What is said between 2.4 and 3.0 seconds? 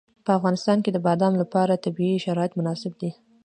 مناسب